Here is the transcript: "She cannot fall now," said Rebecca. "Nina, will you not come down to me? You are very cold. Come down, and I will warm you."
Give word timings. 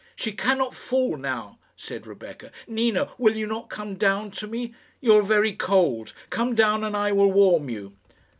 "She 0.15 0.31
cannot 0.31 0.73
fall 0.73 1.15
now," 1.15 1.59
said 1.77 2.07
Rebecca. 2.07 2.51
"Nina, 2.65 3.09
will 3.19 3.35
you 3.35 3.45
not 3.45 3.69
come 3.69 3.97
down 3.97 4.31
to 4.31 4.47
me? 4.47 4.73
You 4.99 5.13
are 5.13 5.21
very 5.21 5.53
cold. 5.53 6.13
Come 6.31 6.55
down, 6.55 6.83
and 6.83 6.97
I 6.97 7.11
will 7.11 7.31
warm 7.31 7.69
you." 7.69 7.93